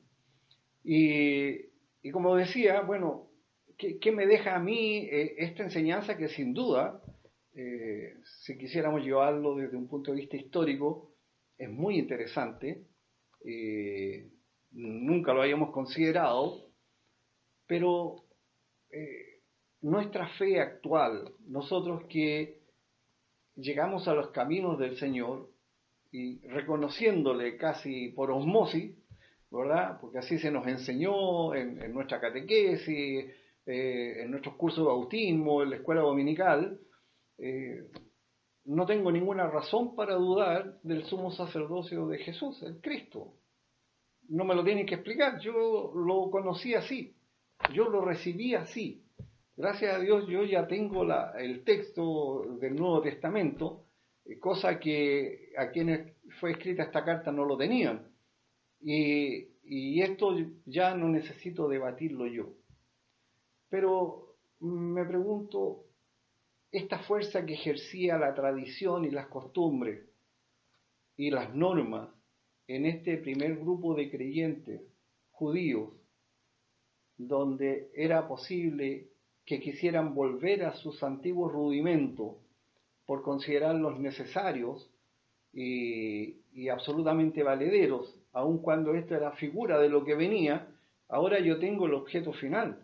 Y, 0.82 1.70
como 2.12 2.36
decía, 2.36 2.82
bueno, 2.82 3.30
¿qué, 3.76 4.12
me 4.12 4.26
deja 4.26 4.56
a 4.56 4.58
mí 4.58 5.08
eh, 5.10 5.34
esta 5.38 5.62
enseñanza 5.62 6.16
que 6.16 6.28
sin 6.28 6.54
duda, 6.54 7.02
eh, 7.54 8.14
si 8.44 8.56
quisiéramos 8.56 9.02
llevarlo 9.02 9.56
desde 9.56 9.76
un 9.76 9.88
punto 9.88 10.12
de 10.12 10.18
vista 10.18 10.36
histórico, 10.36 11.14
es 11.58 11.68
muy 11.68 11.98
interesante, 11.98 12.86
eh, 13.44 14.30
nunca 14.70 15.34
lo 15.34 15.42
habíamos 15.42 15.70
considerado, 15.70 16.70
pero 17.66 18.24
nuestra 19.82 20.28
fe 20.30 20.60
actual, 20.60 21.32
nosotros 21.46 22.04
que 22.08 22.60
llegamos 23.54 24.08
a 24.08 24.14
los 24.14 24.30
caminos 24.30 24.78
del 24.78 24.96
Señor, 24.96 25.49
y 26.12 26.40
reconociéndole 26.48 27.56
casi 27.56 28.08
por 28.08 28.30
osmosis, 28.30 28.94
¿verdad? 29.50 29.98
Porque 30.00 30.18
así 30.18 30.38
se 30.38 30.50
nos 30.50 30.66
enseñó 30.66 31.54
en, 31.54 31.92
nuestra 31.92 32.20
catequesis, 32.20 33.26
eh, 33.66 34.22
en 34.22 34.30
nuestros 34.30 34.56
cursos 34.56 34.84
de 34.84 34.88
bautismo, 34.88 35.62
en 35.62 35.70
la 35.70 35.76
escuela 35.76 36.02
dominical. 36.02 36.78
Eh, 37.38 37.84
no 38.66 38.86
tengo 38.86 39.10
ninguna 39.10 39.48
razón 39.48 39.94
para 39.94 40.14
dudar 40.14 40.78
del 40.82 41.04
sumo 41.04 41.30
sacerdocio 41.30 42.06
de 42.06 42.18
Jesús, 42.18 42.62
el 42.62 42.80
Cristo. 42.80 43.34
No 44.28 44.44
me 44.44 44.54
lo 44.54 44.62
tienen 44.62 44.86
que 44.86 44.94
explicar, 44.94 45.40
yo 45.40 45.92
lo 45.94 46.30
conocí 46.30 46.74
así, 46.74 47.16
yo 47.72 47.88
lo 47.88 48.04
recibí 48.04 48.54
así. 48.54 49.04
Gracias 49.56 49.94
a 49.94 49.98
Dios 49.98 50.26
yo 50.28 50.44
ya 50.44 50.66
tengo 50.66 51.04
la, 51.04 51.32
el 51.38 51.64
texto 51.64 52.56
del 52.60 52.76
Nuevo 52.76 53.02
Testamento 53.02 53.84
cosa 54.40 54.78
que 54.78 55.52
a 55.56 55.70
quienes 55.70 56.16
fue 56.38 56.52
escrita 56.52 56.84
esta 56.84 57.04
carta 57.04 57.32
no 57.32 57.44
lo 57.44 57.56
tenían. 57.56 58.10
Y, 58.80 59.48
esto 60.00 60.34
ya 60.66 60.94
no 60.94 61.08
necesito 61.08 61.68
debatirlo 61.68 62.26
yo. 62.26 62.54
Pero 63.68 64.36
me 64.60 65.04
pregunto, 65.04 65.84
esta 66.72 66.98
fuerza 67.00 67.44
que 67.44 67.54
ejercía 67.54 68.18
la 68.18 68.34
tradición 68.34 69.04
y 69.04 69.10
las 69.10 69.28
costumbres 69.28 70.08
y 71.16 71.30
las 71.30 71.54
normas 71.54 72.08
en 72.66 72.86
este 72.86 73.18
primer 73.18 73.56
grupo 73.56 73.94
de 73.94 74.10
creyentes 74.10 74.80
judíos, 75.30 75.92
donde 77.16 77.90
era 77.94 78.26
posible 78.26 79.08
que 79.44 79.60
quisieran 79.60 80.14
volver 80.14 80.64
a 80.64 80.72
sus 80.74 81.02
antiguos 81.02 81.52
rudimentos 81.52 82.36
por 83.10 83.24
considerarlos 83.24 83.98
necesarios 83.98 84.88
y, 85.52 86.68
absolutamente 86.68 87.42
valederos, 87.42 88.16
aun 88.32 88.58
cuando 88.58 88.94
esta 88.94 89.16
era 89.16 89.32
figura 89.32 89.80
de 89.80 89.88
lo 89.88 90.04
que 90.04 90.14
venía, 90.14 90.68
ahora 91.08 91.40
yo 91.40 91.58
tengo 91.58 91.86
el 91.86 91.94
objeto 91.94 92.32
final, 92.32 92.80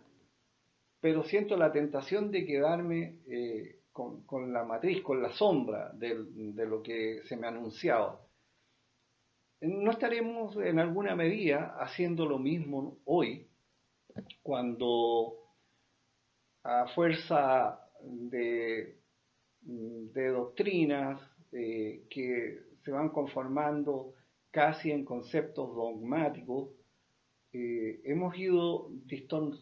pero 1.01 1.23
siento 1.23 1.57
la 1.57 1.71
tentación 1.71 2.33
de 2.33 2.45
quedarme 2.45 3.21
eh, 3.29 3.79
con, 3.93 4.53
la 4.53 4.65
matriz, 4.65 5.01
con 5.01 5.23
la 5.23 5.31
sombra 5.31 5.93
de, 5.93 6.17
lo 6.67 6.83
que 6.83 7.23
se 7.29 7.37
me 7.37 7.47
anunciaba. 7.47 8.21
no 9.61 9.93
estaremos 9.93 10.57
en 10.57 10.81
alguna 10.81 11.15
medida 11.15 11.77
haciendo 11.79 12.27
lo 12.27 12.41
mismo 12.41 12.99
hoy 13.05 13.47
cuando 14.43 15.35
a 16.65 16.89
fuerza 16.97 17.79
de, 18.03 18.96
doctrinas 19.67 21.21
eh, 21.53 22.05
que 22.09 22.61
se 22.85 22.91
van 22.91 23.11
conformando 23.11 24.15
casi 24.51 24.91
en 24.91 25.05
conceptos 25.05 25.75
dogmáticos, 25.75 26.71
eh, 27.53 28.01
hemos 28.05 28.37
ido 28.39 28.91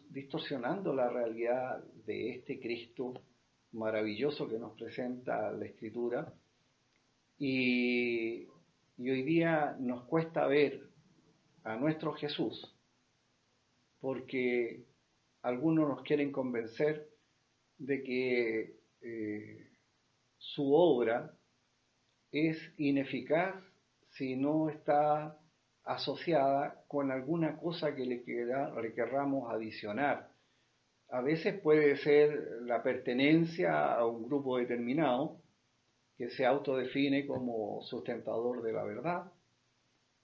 distorsionando 0.09 0.93
la 0.93 1.09
realidad 1.09 1.83
de 2.05 2.31
este 2.31 2.59
Cristo 2.59 3.13
maravilloso 3.71 4.47
que 4.47 4.59
nos 4.59 4.77
presenta 4.77 5.51
la 5.51 5.65
Escritura. 5.65 6.33
Y, 7.37 8.47
y 8.97 9.09
hoy 9.09 9.23
día 9.23 9.75
nos 9.79 10.05
cuesta 10.05 10.47
ver 10.47 10.81
a 11.63 11.75
nuestro 11.75 12.13
Jesús 12.13 12.75
porque 14.05 14.85
algunos 15.41 15.89
nos 15.89 16.03
quieren 16.03 16.31
convencer 16.31 17.09
de 17.79 18.03
que 18.03 18.79
eh, 19.01 19.64
su 20.53 20.73
obra 20.73 21.31
es 22.31 22.57
ineficaz 22.77 23.55
si 24.11 24.35
no 24.35 24.69
está 24.69 25.37
asociada 25.83 26.83
con 26.87 27.11
alguna 27.11 27.57
cosa 27.57 27.95
que 27.95 28.05
le, 28.05 28.23
le 28.25 28.93
querramos 28.93 29.51
adicionar. 29.51 30.29
A 31.09 31.21
veces 31.21 31.59
puede 31.61 31.97
ser 31.97 32.61
la 32.61 32.81
pertenencia 32.81 33.93
a 33.93 34.05
un 34.05 34.23
grupo 34.23 34.57
determinado 34.57 35.41
que 36.17 36.29
se 36.29 36.45
autodefine 36.45 37.25
como 37.25 37.81
sustentador 37.83 38.61
de 38.61 38.73
la 38.73 38.83
verdad 38.83 39.31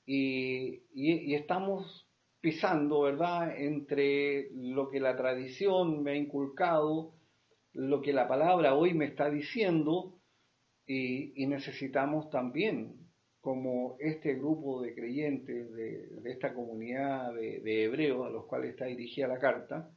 y 0.05 1.33
estamos 1.33 2.07
pisando, 2.41 3.01
¿verdad?, 3.01 3.55
entre 3.55 4.49
lo 4.53 4.89
que 4.89 4.99
la 4.99 5.15
tradición 5.15 6.01
me 6.01 6.11
ha 6.11 6.15
inculcado, 6.15 7.13
lo 7.73 8.01
que 8.01 8.13
la 8.13 8.27
palabra 8.27 8.75
hoy 8.75 8.93
me 8.93 9.05
está 9.05 9.29
diciendo, 9.29 10.17
y, 10.85 11.45
necesitamos 11.47 12.29
también, 12.29 12.97
como 13.39 13.95
este 13.99 14.35
grupo 14.35 14.81
de 14.81 14.93
creyentes 14.93 15.71
de, 15.73 16.09
esta 16.25 16.53
comunidad 16.53 17.33
de, 17.33 17.83
hebreos 17.83 18.27
a 18.27 18.29
los 18.29 18.45
cuales 18.45 18.71
está 18.71 18.85
dirigida 18.85 19.27
la 19.27 19.39
carta, 19.39 19.89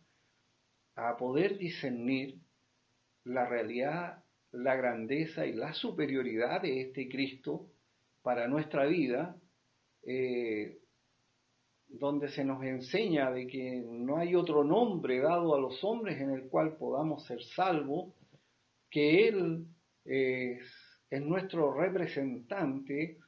a 0.94 1.16
poder 1.16 1.58
discernir 1.58 2.38
la 3.24 3.48
realidad, 3.48 4.22
la 4.52 4.76
grandeza 4.76 5.46
y 5.46 5.52
la 5.52 5.72
superioridad 5.72 6.62
de 6.62 6.82
este 6.82 7.08
Cristo 7.08 7.70
para 8.22 8.46
nuestra 8.46 8.86
vida, 8.86 9.36
eh, 10.06 10.78
donde 11.98 12.28
se 12.28 12.44
nos 12.44 12.62
enseña 12.64 13.30
de 13.30 13.46
que 13.46 13.82
no 13.84 14.18
hay 14.18 14.34
otro 14.34 14.64
nombre 14.64 15.20
dado 15.20 15.54
a 15.54 15.60
los 15.60 15.82
hombres 15.84 16.20
en 16.20 16.30
el 16.30 16.48
cual 16.48 16.76
podamos 16.76 17.24
ser 17.26 17.42
salvos, 17.42 18.12
que 18.90 19.28
Él 19.28 19.66
es, 20.04 20.62
nuestro 21.10 21.72
representante 21.72 23.18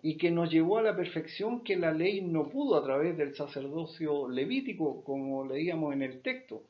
y 0.00 0.16
que 0.16 0.30
nos 0.30 0.50
llevó 0.50 0.78
a 0.78 0.82
la 0.82 0.96
perfección 0.96 1.64
que 1.64 1.76
la 1.76 1.92
ley 1.92 2.22
no 2.22 2.48
pudo 2.48 2.76
a 2.76 2.84
través 2.84 3.16
del 3.16 3.34
sacerdocio 3.34 4.28
levítico, 4.28 5.02
como 5.02 5.44
leíamos 5.44 5.92
en 5.92 6.02
el 6.02 6.22
texto, 6.22 6.68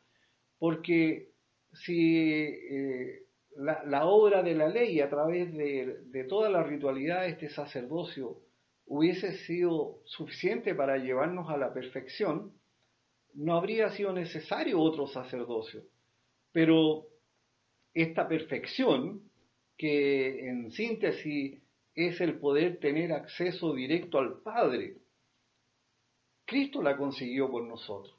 porque 0.59 1.28
si 1.73 2.25
eh, 2.25 3.25
la, 3.56 4.06
obra 4.06 4.42
de 4.42 4.54
la 4.54 4.68
ley 4.68 5.00
a 5.00 5.11
través 5.11 5.52
de, 5.52 5.99
de 6.06 6.25
toda 6.25 6.49
la 6.49 6.62
ritualidad 6.62 7.23
de 7.23 7.28
este 7.30 7.50
sacerdocio 7.50 8.41
hubiese 8.94 9.32
sido 9.46 10.02
suficiente 10.04 10.75
para 10.75 10.99
llevarnos 10.99 11.49
a 11.49 11.56
la 11.56 11.72
perfección, 11.72 12.52
no 13.32 13.56
habría 13.56 13.88
sido 13.88 14.12
necesario 14.12 14.78
otro 14.78 15.06
sacerdocio. 15.06 15.82
Pero 16.52 17.06
esta 17.95 18.28
perfección, 18.28 19.30
que 19.78 20.47
en 20.47 20.71
síntesis 20.71 21.62
es 21.95 22.21
el 22.21 22.38
poder 22.38 22.80
tener 22.80 23.12
acceso 23.12 23.73
directo 23.73 24.19
al 24.19 24.43
Padre, 24.43 24.99
Cristo 26.45 26.82
la 26.82 26.99
consiguió 26.99 27.50
por 27.50 27.64
nosotros. 27.64 28.14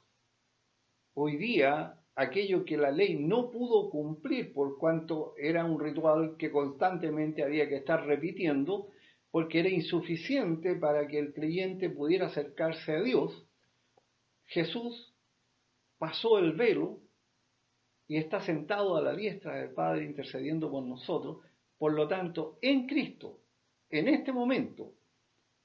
Hoy 1.14 1.36
día, 1.36 2.00
aquello 2.16 2.64
que 2.64 2.76
la 2.76 2.90
ley 2.90 3.14
no 3.14 3.52
pudo 3.52 3.90
cumplir 3.90 4.52
por 4.52 4.76
cuanto 4.76 5.34
era 5.38 5.64
un 5.64 5.78
ritual 5.78 6.36
que 6.36 6.50
constantemente 6.50 7.44
había 7.44 7.68
que 7.68 7.76
estar 7.76 8.04
repitiendo, 8.04 8.88
porque 9.34 9.58
era 9.58 9.68
insuficiente 9.68 10.76
para 10.76 11.08
que 11.08 11.18
el 11.18 11.34
creyente 11.34 11.90
pudiera 11.90 12.28
acercarse 12.28 12.92
a 12.94 13.02
Dios, 13.02 13.48
Jesús 14.44 15.12
pasó 15.98 16.38
el 16.38 16.52
velo 16.52 17.00
y 18.06 18.18
está 18.18 18.42
sentado 18.42 18.96
a 18.96 19.02
la 19.02 19.12
diestra 19.12 19.56
del 19.56 19.74
Padre 19.74 20.04
intercediendo 20.04 20.70
por 20.70 20.84
nosotros. 20.84 21.38
Por 21.76 21.94
lo 21.94 22.06
tanto, 22.06 22.60
en 22.62 22.86
Cristo, 22.86 23.40
en 23.90 24.06
este 24.06 24.30
momento, 24.30 24.94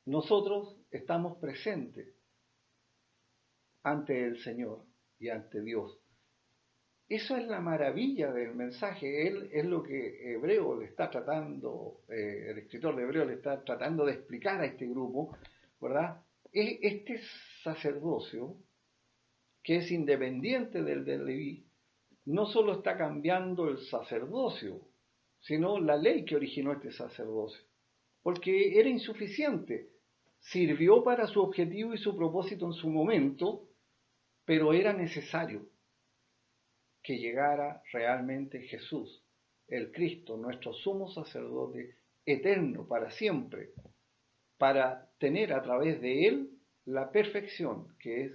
nosotros 0.06 0.76
estamos 0.90 1.38
presentes 1.38 2.12
ante 3.84 4.26
el 4.26 4.40
Señor 4.42 4.84
y 5.20 5.30
ante 5.30 5.62
Dios. 5.62 5.96
Eso 7.10 7.36
es 7.36 7.48
la 7.48 7.60
maravilla 7.60 8.32
del 8.32 8.54
mensaje, 8.54 9.28
él 9.28 9.50
es 9.52 9.66
lo 9.66 9.82
que 9.82 10.32
Hebreo 10.32 10.80
le 10.80 10.86
está 10.86 11.10
tratando, 11.10 12.02
eh, 12.08 12.52
el 12.52 12.60
escritor 12.60 12.96
de 12.96 13.02
Hebreo 13.02 13.26
le 13.26 13.34
está 13.34 13.64
tratando 13.64 14.06
de 14.06 14.14
explicar 14.14 14.62
a 14.62 14.66
este 14.66 14.86
grupo, 14.86 15.36
¿verdad? 15.82 16.22
Este 16.52 17.20
sacerdocio, 17.64 18.58
que 19.64 19.78
es 19.78 19.92
independiente 19.92 20.84
del 20.84 21.04
de 21.04 21.18
Leví, 21.18 21.66
no 22.26 22.46
solo 22.46 22.74
está 22.74 22.96
cambiando 22.96 23.70
el 23.70 23.80
sacerdocio, 23.80 24.80
sino 25.40 25.80
la 25.80 25.98
ley 25.98 26.24
que 26.26 26.36
originó 26.36 26.74
este 26.74 26.92
sacerdocio, 26.92 27.66
porque 28.22 28.80
era 28.80 28.88
insuficiente, 28.88 29.90
sirvió 30.38 31.04
para 31.04 31.26
su 31.26 31.42
objetivo 31.42 31.96
y 31.96 31.98
su 31.98 32.16
propósito 32.16 32.68
en 32.68 32.74
su 32.74 32.88
momento, 32.88 33.68
pero 34.46 34.74
era 34.74 34.94
necesario 34.94 35.66
que 37.02 37.18
llegara 37.18 37.82
realmente 37.92 38.62
Jesús, 38.62 39.24
el 39.68 39.92
Cristo, 39.92 40.38
nuestro 40.38 40.74
sumo 40.74 41.10
sacerdote 41.10 41.96
eterno 42.26 42.88
para 42.88 43.12
siempre, 43.12 43.70
para 44.58 45.10
tener 45.20 45.54
a 45.54 45.62
través 45.62 46.02
de 46.02 46.28
Él 46.28 46.50
la 46.86 47.12
perfección, 47.12 47.96
que 48.00 48.26
es 48.26 48.32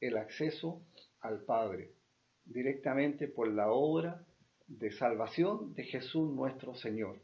el 0.00 0.16
acceso 0.16 0.82
al 1.20 1.44
Padre, 1.44 1.90
directamente 2.44 3.28
por 3.28 3.48
la 3.48 3.70
obra 3.70 4.24
de 4.66 4.92
salvación 4.92 5.74
de 5.74 5.84
Jesús 5.84 6.30
nuestro 6.32 6.74
Señor. 6.74 7.18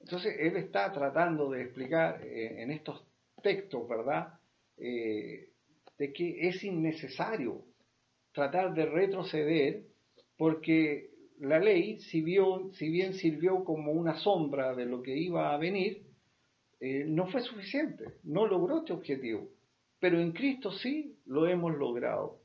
Entonces, 0.00 0.36
Él 0.38 0.56
está 0.56 0.92
tratando 0.92 1.50
de 1.50 1.62
explicar 1.62 2.22
eh, 2.22 2.62
en 2.62 2.70
estos 2.70 3.04
textos, 3.42 3.88
¿verdad?, 3.88 4.38
eh, 4.76 5.48
de 5.98 6.12
que 6.12 6.48
es 6.48 6.62
innecesario 6.64 7.62
tratar 8.32 8.74
de 8.74 8.86
retroceder 8.86 9.84
porque 10.42 11.10
la 11.38 11.60
ley, 11.60 12.00
si, 12.00 12.20
bien 12.20 13.14
sirvió 13.14 13.62
como 13.62 13.92
una 13.92 14.18
sombra 14.18 14.74
de 14.74 14.86
lo 14.86 15.00
que 15.00 15.16
iba 15.16 15.54
a 15.54 15.56
venir, 15.56 16.02
eh, 16.80 17.04
no 17.06 17.28
fue 17.28 17.42
suficiente, 17.42 18.06
no 18.24 18.48
logró 18.48 18.78
este 18.78 18.92
objetivo. 18.92 19.50
Pero 20.00 20.18
en 20.18 20.32
Cristo 20.32 20.72
sí 20.72 21.16
lo 21.26 21.46
hemos 21.46 21.78
logrado. 21.78 22.40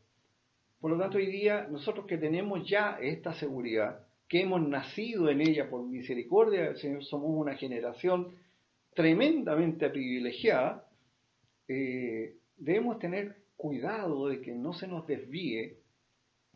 Por 0.80 0.92
lo 0.92 1.00
tanto, 1.00 1.18
hoy 1.18 1.26
día 1.26 1.68
nosotros 1.72 2.06
que 2.06 2.20
tenemos 2.20 2.70
ya 2.70 3.00
esta 3.02 3.34
seguridad, 3.34 4.06
que 4.30 4.42
hemos 4.42 4.62
nacido 4.62 5.32
en 5.32 5.42
ella 5.42 5.68
por 5.68 5.84
misericordia 5.84 6.66
del 6.66 6.78
Señor, 6.78 7.04
somos 7.04 7.32
una 7.32 7.56
generación 7.56 8.36
tremendamente 8.94 9.90
privilegiada, 9.90 10.88
eh, 11.68 12.36
debemos 12.58 13.00
tener 13.00 13.38
cuidado 13.56 14.28
de 14.28 14.40
que 14.40 14.54
no 14.54 14.74
se 14.74 14.88
nos 14.88 15.08
desvíe 15.08 15.80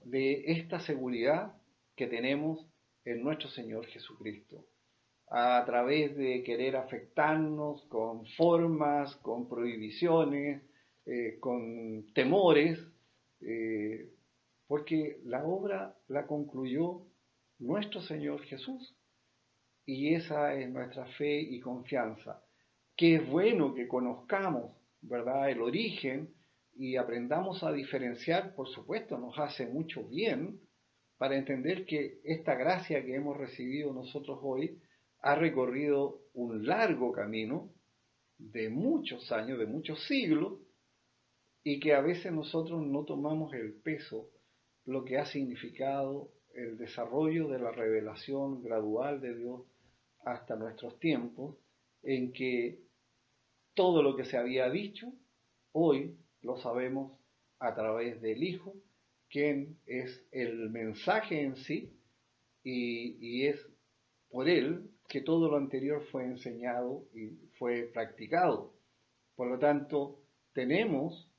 de 0.04 0.52
esta 0.52 0.80
seguridad 0.80 1.54
que 1.96 2.08
tenemos 2.08 2.66
en 3.06 3.24
nuestro 3.24 3.50
Señor 3.50 3.86
Jesucristo, 3.88 4.66
a 5.30 5.64
través 5.66 6.16
de 6.18 6.44
querer 6.44 6.76
afectarnos 6.76 7.86
con 7.86 8.26
formas, 8.38 9.16
con 9.18 9.48
prohibiciones, 9.48 10.62
eh, 11.06 11.38
con 11.40 12.14
temores, 12.14 12.80
eh, 13.42 14.12
porque 14.68 15.20
la 15.24 15.44
obra 15.44 15.98
la 16.08 16.28
concluyó 16.28 17.02
nuestro 17.60 18.02
Señor 18.02 18.42
Jesús. 18.44 18.96
Y 19.86 20.14
esa 20.14 20.54
es 20.54 20.70
nuestra 20.70 21.06
fe 21.18 21.42
y 21.42 21.60
confianza. 21.60 22.44
Que 22.96 23.16
es 23.16 23.28
bueno 23.28 23.74
que 23.74 23.88
conozcamos, 23.88 24.72
¿verdad?, 25.02 25.50
el 25.50 25.62
origen 25.62 26.34
y 26.76 26.96
aprendamos 26.96 27.64
a 27.64 27.72
diferenciar, 27.72 28.56
por 28.56 28.68
supuesto, 28.68 29.18
nos 29.18 29.38
hace 29.38 29.68
mucho 29.68 30.04
bien 30.04 30.60
para 31.18 31.38
entender 31.38 31.86
que 31.86 32.20
esta 32.24 32.56
gracia 32.56 33.04
que 33.06 33.16
hemos 33.16 33.38
recibido 33.38 33.94
nosotros 33.94 34.40
hoy 34.42 34.80
ha 35.22 35.36
recorrido 35.36 36.22
un 36.34 36.66
largo 36.66 37.12
camino 37.12 37.70
de 38.38 38.70
muchos 38.70 39.32
años, 39.32 39.60
de 39.60 39.68
muchos 39.68 40.04
siglos, 40.08 40.60
y 41.64 41.80
que 41.80 41.94
a 41.94 42.02
veces 42.02 42.32
nosotros 42.32 42.82
no 42.86 43.04
tomamos 43.06 43.54
el 43.54 43.74
peso, 43.74 44.30
lo 44.86 45.06
que 45.06 45.20
ha 45.20 45.26
significado 45.26 46.32
el 46.56 46.78
desarrollo 46.78 47.48
de 47.50 47.60
la 47.60 47.72
revelación 47.72 48.64
gradual 48.64 49.22
de 49.22 49.36
Dios 49.36 49.62
hasta 50.26 50.56
nuestros 50.56 51.00
tiempos, 51.00 51.56
en 52.02 52.34
que 52.34 52.80
todo 53.76 54.02
lo 54.02 54.16
que 54.16 54.26
se 54.26 54.38
había 54.38 54.70
dicho, 54.70 55.14
hoy 55.72 56.18
lo 56.42 56.58
sabemos 56.58 57.18
a 57.60 57.74
través 57.76 58.22
del 58.22 58.44
Hijo, 58.44 58.74
quien 59.30 59.78
es 59.86 60.26
el 60.32 60.70
mensaje 60.70 61.42
en 61.42 61.56
sí, 61.56 61.94
y, 62.64 63.18
y 63.20 63.48
es 63.48 63.60
por 64.30 64.48
él 64.50 64.90
que 65.08 65.22
todo 65.22 65.50
lo 65.50 65.58
anterior 65.58 66.04
fue 66.12 66.24
enseñado 66.26 67.06
y 67.14 67.32
fue 67.58 67.90
practicado. 67.94 68.74
Por 69.36 69.48
lo 69.50 69.60
tanto, 69.60 70.20
tenemos 70.54 71.30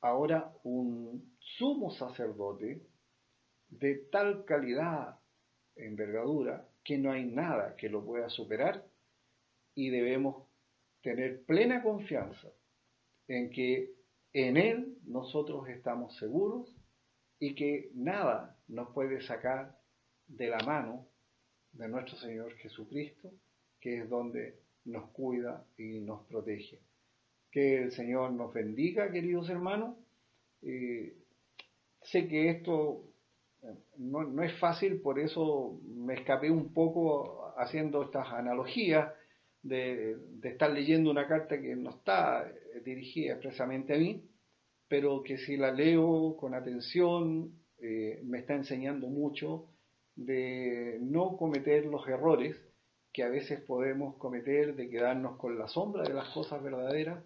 ahora 0.00 0.52
un 0.64 1.36
sumo 1.38 1.90
sacerdote 1.92 2.82
de 3.68 3.94
tal 4.10 4.44
calidad, 4.44 5.18
envergadura, 5.76 6.68
que 6.84 6.98
no 6.98 7.12
hay 7.12 7.24
nada 7.24 7.76
que 7.76 7.88
lo 7.88 8.04
pueda 8.04 8.28
superar 8.28 8.84
y 9.74 9.90
debemos 9.90 10.46
tener 11.02 11.44
plena 11.44 11.82
confianza 11.82 12.48
en 13.28 13.50
que 13.50 13.90
en 14.32 14.56
Él 14.56 14.98
nosotros 15.04 15.68
estamos 15.68 16.16
seguros 16.16 16.74
y 17.38 17.54
que 17.54 17.90
nada 17.94 18.56
nos 18.68 18.90
puede 18.90 19.20
sacar 19.22 19.78
de 20.26 20.48
la 20.48 20.58
mano 20.60 21.06
de 21.72 21.88
nuestro 21.88 22.16
Señor 22.16 22.54
Jesucristo, 22.56 23.30
que 23.80 23.98
es 23.98 24.08
donde 24.08 24.60
nos 24.84 25.10
cuida 25.10 25.66
y 25.76 26.00
nos 26.00 26.26
protege. 26.26 26.80
Que 27.50 27.82
el 27.82 27.92
Señor 27.92 28.32
nos 28.32 28.52
bendiga, 28.52 29.10
queridos 29.10 29.48
hermanos. 29.50 29.96
Eh, 30.62 31.16
sé 32.02 32.28
que 32.28 32.50
esto 32.50 33.04
eh, 33.62 33.74
no, 33.98 34.42
es 34.42 34.58
fácil, 34.58 35.00
por 35.00 35.18
eso 35.18 35.80
me 35.84 36.14
escapé 36.14 36.50
un 36.50 36.72
poco 36.72 37.52
haciendo 37.56 38.02
estas 38.02 38.28
analogías 38.28 39.12
de, 39.62 40.16
estar 40.42 40.70
leyendo 40.70 41.10
una 41.10 41.26
carta 41.26 41.60
que 41.60 41.76
no 41.76 41.90
está 41.90 42.50
dirigida 42.84 43.32
expresamente 43.32 43.94
a 43.94 43.98
mí, 43.98 44.22
pero 44.88 45.22
que 45.22 45.38
si 45.38 45.56
la 45.56 45.72
leo 45.72 46.36
con 46.36 46.54
atención 46.54 47.52
eh, 47.78 48.20
me 48.24 48.40
está 48.40 48.54
enseñando 48.54 49.06
mucho 49.08 49.66
de 50.16 50.98
no 51.00 51.36
cometer 51.36 51.86
los 51.86 52.06
errores 52.06 52.56
que 53.12 53.22
a 53.22 53.28
veces 53.28 53.60
podemos 53.60 54.16
cometer 54.16 54.74
de 54.74 54.88
quedarnos 54.88 55.36
con 55.36 55.58
la 55.58 55.68
sombra 55.68 56.02
de 56.02 56.14
las 56.14 56.28
cosas 56.30 56.62
verdaderas 56.62 57.22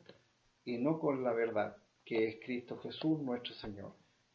y 0.64 0.78
no 0.78 0.98
con 0.98 1.22
la 1.22 1.32
verdad, 1.32 1.76
que 2.04 2.26
es 2.26 2.36
Cristo 2.44 2.78
Jesús 2.78 3.20
nuestro 3.22 3.54
Señor. 3.54 3.92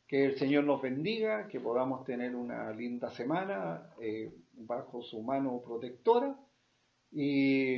Que 0.08 0.26
el 0.26 0.38
Señor 0.38 0.64
nos 0.64 0.82
bendiga, 0.82 1.48
que 1.48 1.60
podamos 1.60 2.06
tener 2.06 2.36
una 2.36 2.72
linda 2.72 3.12
semana 3.12 3.94
eh, 4.02 4.34
bajo 4.54 5.02
su 5.04 5.22
mano 5.22 5.62
protectora 5.64 6.36
y 7.12 7.78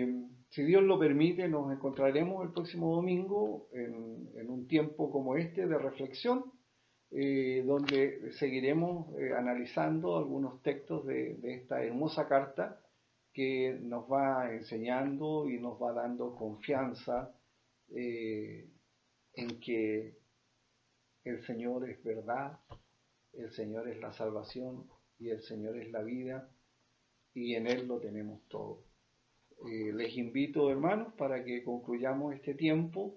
si 0.49 0.63
Dios 0.63 0.83
lo 0.83 0.99
permite 0.99 1.47
nos 1.47 1.71
encontraremos 1.71 2.45
el 2.45 2.53
próximo 2.53 2.95
domingo 2.95 3.67
en, 3.73 4.49
un 4.49 4.67
tiempo 4.67 5.11
como 5.11 5.35
este 5.35 5.65
de 5.65 5.77
reflexión 5.77 6.51
eh, 7.09 7.63
donde 7.65 8.31
seguiremos 8.33 9.07
eh, 9.19 9.33
analizando 9.35 10.17
algunos 10.17 10.61
textos 10.61 11.05
de, 11.07 11.39
esta 11.43 11.83
hermosa 11.83 12.27
carta 12.27 12.79
que 13.33 13.79
nos 13.81 14.11
va 14.11 14.53
enseñando 14.53 15.49
y 15.49 15.59
nos 15.59 15.81
va 15.81 15.91
dando 15.93 16.35
confianza 16.35 17.35
eh, 17.95 18.69
en 19.33 19.59
que 19.59 20.17
el 21.23 21.43
Señor 21.45 21.89
es 21.89 22.03
verdad, 22.03 22.59
el 23.33 23.51
Señor 23.53 23.89
es 23.89 23.99
la 23.99 24.13
salvación 24.13 24.87
y 25.17 25.29
el 25.29 25.41
Señor 25.41 25.77
es 25.77 25.91
la 25.91 26.03
vida 26.03 26.49
y 27.33 27.55
en 27.55 27.65
Él 27.65 27.87
lo 27.87 27.99
tenemos 27.99 28.41
todo. 28.49 28.92
Les 29.65 30.17
invito, 30.17 30.69
hermanos, 30.69 31.13
para 31.17 31.43
que 31.43 31.63
concluyamos 31.63 32.33
este 32.35 32.53
tiempo 32.53 33.15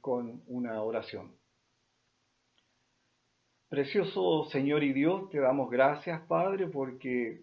con 0.00 0.42
una 0.46 0.82
oración. 0.82 1.32
Precioso 3.72 4.44
Señor 4.50 4.84
y 4.84 4.92
Dios, 4.92 5.30
te 5.30 5.40
damos 5.40 5.70
gracias, 5.70 6.20
Padre, 6.26 6.66
porque 6.66 7.40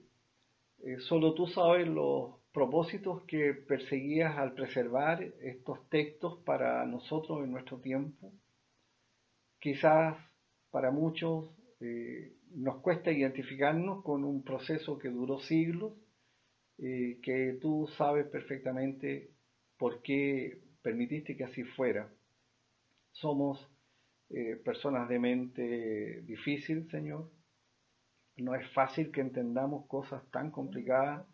eh, 0.83 0.99
solo 0.99 1.33
tú 1.33 1.47
sabes 1.47 1.87
los 1.87 2.35
propósitos 2.53 3.23
que 3.23 3.55
perseguías 3.55 4.37
al 4.37 4.53
preservar 4.53 5.23
estos 5.41 5.89
textos 5.89 6.37
para 6.45 6.85
nosotros 6.85 7.43
en 7.43 7.51
nuestro 7.51 7.79
tiempo. 7.79 8.31
Quizás 9.59 10.17
para 10.69 10.91
muchos 10.91 11.49
eh, 11.79 12.33
nos 12.51 12.77
cuesta 12.81 13.11
identificarnos 13.11 14.03
con 14.03 14.23
un 14.23 14.43
proceso 14.43 14.99
que 14.99 15.09
duró 15.09 15.39
siglos, 15.39 15.93
eh, 16.81 17.19
que 17.21 17.57
tú 17.61 17.87
sabes 17.97 18.25
perfectamente 18.27 19.31
por 19.77 20.01
qué 20.01 20.61
permitiste 20.81 21.35
que 21.35 21.43
así 21.43 21.63
fuera. 21.63 22.09
Somos 23.11 23.69
eh, 24.29 24.55
personas 24.55 25.09
de 25.09 25.19
mente 25.19 26.21
difícil, 26.21 26.89
Señor. 26.89 27.29
No 28.37 28.55
es 28.55 28.65
fácil 28.71 29.11
que 29.11 29.21
entendamos 29.21 29.87
cosas 29.87 30.23
tan 30.31 30.51
complicadas 30.51 31.25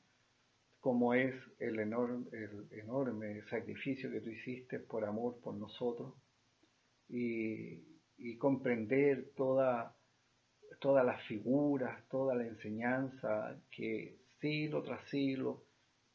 como 0.80 1.14
es 1.14 1.36
el 1.60 1.80
enorme, 1.80 2.28
el 2.32 2.68
enorme 2.80 3.42
sacrificio 3.50 4.12
que 4.12 4.22
tú 4.22 4.30
hiciste 4.30 4.80
por 4.80 5.04
amor 5.06 5.40
por 5.42 5.56
nosotros 5.56 6.14
y, 7.10 8.38
comprender 8.38 9.32
toda, 9.36 9.96
todas 10.80 11.06
las 11.06 11.22
figuras, 11.24 12.08
toda 12.10 12.36
la 12.36 12.46
enseñanza 12.46 13.60
que 13.72 14.25
siglo 14.46 14.84
tras 14.84 15.04
siglo 15.10 15.64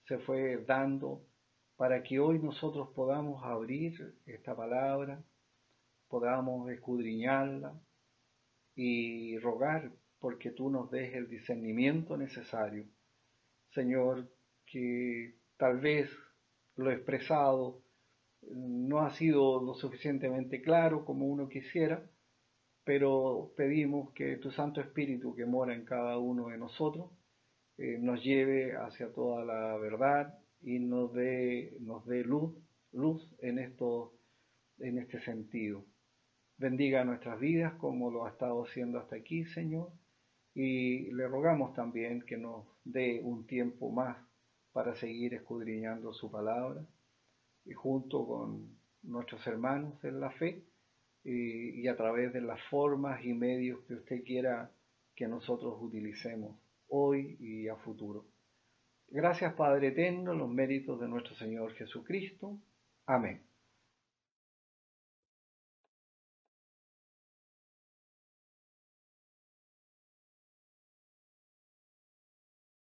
se 0.05 0.17
fue 0.19 0.65
dando 0.65 1.21
para 1.77 2.01
que 2.05 2.21
hoy 2.21 2.39
nosotros 2.39 2.91
podamos 2.95 3.43
abrir 3.43 4.15
esta 4.25 4.55
palabra 4.55 5.21
podamos 6.07 6.71
escudriñarla 6.71 7.75
y 8.77 9.37
rogar 9.39 9.91
porque 10.21 10.53
tú 10.53 10.71
nos 10.71 10.93
des 10.93 11.13
el 11.15 11.29
discernimiento 11.29 12.17
necesario. 12.17 12.85
Señor, 13.75 14.29
que 14.65 15.35
tal 15.57 15.81
vez 15.81 16.09
lo 16.77 16.93
expresado 16.93 17.83
no 18.43 19.01
ha 19.01 19.11
sido 19.11 19.61
lo 19.61 19.75
suficientemente 19.75 20.63
claro 20.63 21.05
como 21.05 21.27
uno 21.27 21.49
quisiera, 21.49 22.09
pero 22.85 23.53
pedimos 23.57 24.13
que 24.13 24.37
tu 24.37 24.53
Santo 24.53 24.81
Espíritu 24.81 25.35
que 25.35 25.47
mora 25.47 25.75
en 25.75 25.85
cada 25.85 26.17
uno 26.19 26.47
de 26.47 26.59
nosotros 26.59 27.11
eh, 27.83 27.97
nos 27.99 28.23
lleve 28.23 28.77
hacia 28.77 29.11
toda 29.11 29.43
la 29.43 29.75
verdad 29.79 30.39
y 30.61 30.79
nos 30.81 31.15
dé, 31.15 31.79
nos 31.81 32.05
dé 32.05 32.23
luz, 32.25 32.55
luz 32.93 33.27
en, 33.39 33.59
esto, 33.59 34.13
en 34.81 34.99
este 34.99 35.19
sentido. 35.23 35.87
Bendiga 36.59 37.07
nuestras 37.07 37.41
vidas 37.41 37.73
como 37.79 38.11
lo 38.11 38.27
ha 38.27 38.33
estado 38.33 38.63
haciendo 38.67 38.99
hasta 38.99 39.17
aquí, 39.17 39.47
Señor. 39.47 39.91
Y 40.53 41.11
le 41.13 41.27
rogamos 41.27 41.73
también 41.73 42.21
que 42.21 42.37
nos 42.37 42.67
dé 42.85 43.23
un 43.25 43.47
tiempo 43.47 43.91
más 43.91 44.19
para 44.73 44.95
seguir 44.97 45.33
escudriñando 45.33 46.13
su 46.13 46.31
palabra 46.31 46.85
y 47.65 47.73
junto 47.73 48.27
con 48.27 48.77
nuestros 49.05 49.47
hermanos 49.47 50.05
en 50.05 50.21
la 50.21 50.31
fe 50.33 50.67
y, 51.25 51.81
y 51.81 51.89
a 51.89 51.97
través 51.97 52.35
de 52.35 52.43
las 52.43 52.61
formas 52.65 53.25
y 53.25 53.33
medios 53.33 53.81
que 53.87 53.95
usted 53.95 54.23
quiera 54.23 54.71
que 55.15 55.27
nosotros 55.27 55.79
utilicemos 55.81 56.59
hoy 56.91 57.37
y 57.41 57.69
a 57.69 57.77
futuro. 57.77 58.27
Gracias 59.09 59.55
Padre 59.55 59.89
Eterno, 59.89 60.35
los 60.35 60.49
méritos 60.49 61.01
de 61.01 61.09
nuestro 61.09 61.35
Señor 61.35 61.73
Jesucristo. 61.75 62.61
Amén. 63.07 63.50